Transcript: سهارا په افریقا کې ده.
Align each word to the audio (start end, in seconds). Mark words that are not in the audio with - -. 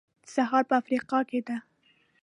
سهارا 0.33 0.67
په 0.69 0.73
افریقا 0.81 1.19
کې 1.29 1.39
ده. 1.47 1.57